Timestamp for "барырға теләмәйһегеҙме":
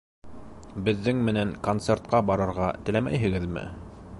2.31-3.67